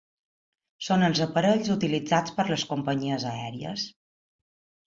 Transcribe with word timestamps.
Són 0.85 1.07
els 1.07 1.21
aparells 1.25 1.69
utilitzats 1.75 2.35
per 2.39 2.47
les 2.53 2.67
companyies 2.73 3.29
aèries. 3.35 3.85